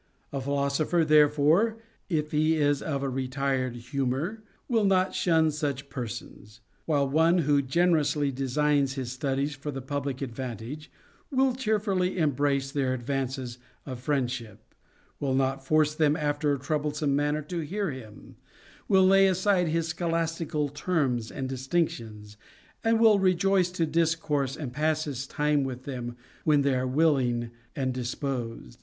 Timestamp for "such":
5.51-5.89